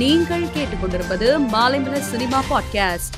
[0.00, 3.12] நீங்கள் கேட்டுக்கொண்டிருப்பது Maalaimalar cinema podcast.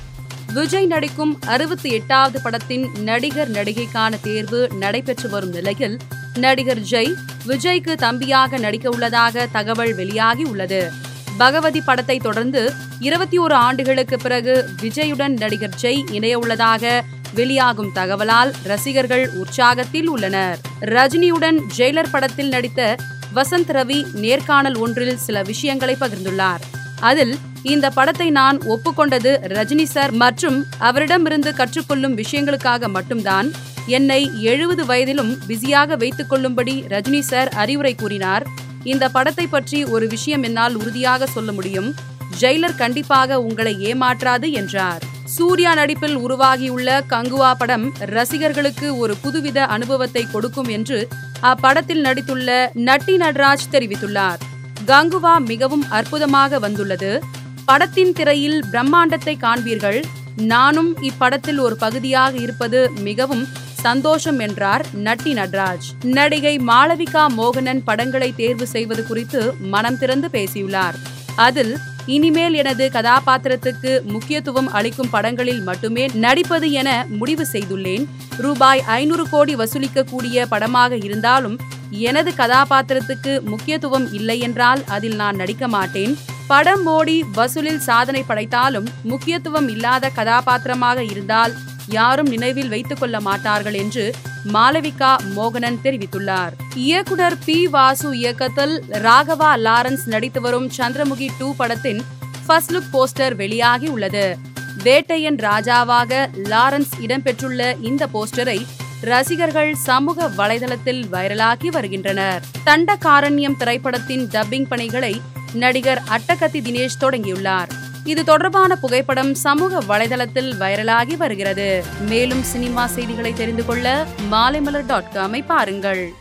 [0.53, 5.98] Vijay நடிக்கும் அறுபத்தி எட்டாவது படத்தின் நடிகர் நடிகைக்கான தேர்வு நடைபெற்று வரும் நிலையில்
[6.34, 7.14] நடிகர் ஜெய்
[7.46, 10.92] விஜய்க்கு தம்பியாக நடிக்க உள்ளதாக தகவல் வெளியாகி உள்ளது.
[11.38, 19.30] பகவதி படத்தை தொடர்ந்து இருபத்தி ஒரு ஆண்டுகளுக்கு பிறகு விஜயுடன் நடிகர் ஜெய் இணைய உள்ளதாக வெளியாகும் தகவலால் ரசிகர்கள்
[19.33, 20.59] உற்சாகத்தில் உள்ளனர்.
[20.80, 22.96] ரஜினியுடன் ஜெயிலர் படத்தில் நடித்த
[23.34, 26.62] வசந்த் ரவி நேர்காணல் ஒன்றில் சில விஷயங்களை பகிர்ந்துள்ளார்.
[27.01, 33.51] அதில் இந்த படத்தை நான் ஒப்புக்கொண்டது ரஜினி சார் மற்றும் அவரிடமிருந்து கற்றுக்கொள்ளும் விஷயங்களுக்காக மட்டும்தான்.
[33.87, 38.47] என்னை எழுபது வயதிலும் பிஸியாக வைத்துக் கொள்ளும்படி ரஜினி சார் அறிவுரை கூறினார்.
[38.84, 41.95] இந்த படத்தை பற்றி ஒரு விஷயம் என்னால் உறுதியாக சொல்ல முடியும்.
[42.41, 45.02] ஜெயிலர் கண்டிப்பாக உங்களை ஏமாற்றாது என்றார்.
[45.24, 51.09] சூர்யா நடிப்பில் உருவாகியுள்ள கங்குவா படம் ரசிகர்களுக்கு ஒரு புதுவித அனுபவத்தை கொடுக்கும் என்று
[51.42, 54.41] அப்படத்தில் நடித்துள்ள நட்டி நடராஜ் தெரிவித்துள்ளார்.
[54.87, 57.23] கங்குவா மிகவும் அற்புதமாக வந்துள்ளது.
[57.65, 60.02] படத்தின் திரையில் பிரம்மாண்டத்தை காண்பீர்கள்.
[60.37, 65.86] நானும் இப்படத்தில் ஒரு பகுதியாக இருப்பது மிகவும் சந்தோஷம் என்றார் நட்டி நட்ராஜ்.
[66.02, 70.94] நடிகை மாளவிகா மோகனன் படங்களை தேர்வு செய்வது குறித்து மனம் திறந்து பேசியுள்ளார்.
[71.36, 78.06] அதில் இனிமேல் எனது கதாபாத்திரத்துக்கு முக்கியத்துவம் அளிக்கும் படங்களில் மட்டுமே நடிப்பது என முடிவு செய்துள்ளேன்.
[78.36, 81.58] ரூபாய் ஐநூறு கோடி வசூலிக்கக்கூடிய படமாக இருந்தாலும்
[81.91, 86.19] எனது கதாபாத்திரத்துக்கு முக்கியத்துவம் இல்லை என்றால் அதில் நான் நடிக்க மாட்டேன்.
[86.47, 91.55] படம் ஓடி வசூலில் சாதனை படைத்தாலும் முக்கியத்துவம் இல்லாத கதாபாத்திரமாக இருந்தால்
[91.89, 96.52] யாரும் நினைவில் வைத்துக் கொள்ள மாட்டார்கள் என்று மாளவிகா மோகனன் தெரிவித்துள்ளார்.
[96.74, 97.66] இயக்குனர் பி.
[97.66, 102.02] வாசு இயக்கத்தில் ராகவா லாரன்ஸ் நடித்து வரும் சந்திரமுகி டூ படத்தின்
[102.46, 104.36] ஃபர்ஸ்ட் லுக் போஸ்டர் வெளியாகி உள்ளது
[104.84, 108.66] வேட்டையன் ராஜாவாக லாரன்ஸ் இடம்பெற்றுள்ள இந்த போஸ்டரை
[109.00, 112.42] ரசிகர்கள் சமூக வலைதளத்தில் வைரலாக்கி வருகின்றனர்.
[112.66, 115.20] தண்டகாரண்யம் திரைப்படத்தின் டப்பிங் பணிகளை
[115.52, 117.68] நடிகர் அட்டகத்தி தினேஷ் தொடங்கியுள்ளார்.
[118.05, 121.84] இது தொடர்பான புகைப்படம் சமூக வலைதளத்தில் வைரலாகி வருகிறது.
[122.00, 126.12] மேலும் சினிமா செய்திகளை தெரிந்து கொள்ள மாலைமலர் டாட் காமை பாருங்கள்.